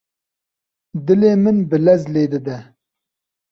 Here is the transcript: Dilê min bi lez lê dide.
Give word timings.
Dilê 1.05 1.31
min 1.43 1.57
bi 1.69 1.77
lez 1.85 2.01
lê 2.13 2.23
dide. 2.31 2.57